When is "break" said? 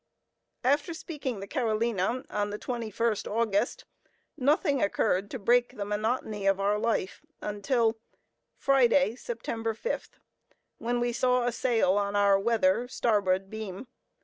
5.37-5.77